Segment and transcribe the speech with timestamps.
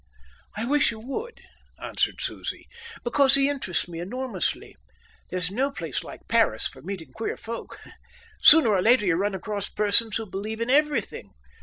[0.57, 1.41] "I wish you would,"
[1.79, 2.67] answered Susie,
[3.03, 4.75] "because he interests me enormously.
[5.29, 7.79] There's no place like Paris for meeting queer folk.
[8.41, 11.33] Sooner or later you run across persons who believe in everything.